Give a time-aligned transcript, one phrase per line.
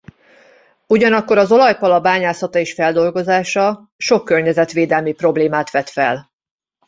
[0.87, 6.31] Ugyanakkor az olajpala bányászata és feldolgozása sok környezetvédelmi problémát vet fel.